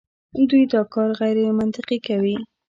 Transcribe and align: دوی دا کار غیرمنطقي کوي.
دوی 0.49 0.63
دا 0.73 0.81
کار 0.93 1.09
غیرمنطقي 1.19 1.97
کوي. 2.07 2.35